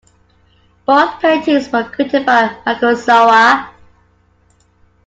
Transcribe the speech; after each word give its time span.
Both 0.83 1.19
paintings 1.19 1.71
were 1.71 1.83
created 1.87 2.25
by 2.25 2.57
Michael 2.65 2.95
Sowa. 2.95 3.69